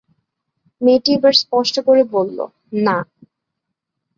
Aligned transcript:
মেয়েটি 0.81 1.09
এবার 1.17 1.33
স্পষ্ট 1.41 1.75
করে 1.87 2.03
বলল, 2.15 2.37
না। 2.85 2.97